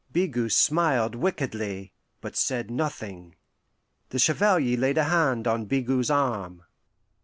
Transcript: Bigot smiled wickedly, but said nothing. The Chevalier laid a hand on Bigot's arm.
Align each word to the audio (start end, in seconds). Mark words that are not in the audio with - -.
Bigot 0.11 0.51
smiled 0.51 1.13
wickedly, 1.13 1.93
but 2.21 2.35
said 2.35 2.71
nothing. 2.71 3.35
The 4.09 4.17
Chevalier 4.17 4.75
laid 4.75 4.97
a 4.97 5.03
hand 5.03 5.47
on 5.47 5.65
Bigot's 5.65 6.09
arm. 6.09 6.63